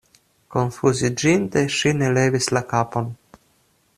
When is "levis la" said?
2.17-2.65